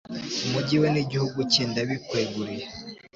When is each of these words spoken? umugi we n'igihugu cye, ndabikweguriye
umugi 0.45 0.75
we 0.81 0.87
n'igihugu 0.93 1.39
cye, 1.51 1.63
ndabikweguriye 1.71 2.65